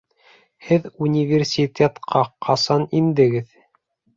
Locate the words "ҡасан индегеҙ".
2.47-3.53